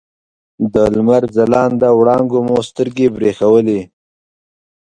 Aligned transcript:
د 0.73 0.75
لمر 0.93 1.23
ځلانده 1.35 1.89
وړانګو 1.97 2.39
مو 2.47 2.57
سترګې 2.69 3.07
برېښولې. 3.15 3.81